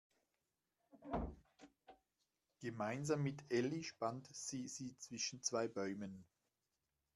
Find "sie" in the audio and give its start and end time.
4.35-4.67, 4.67-4.97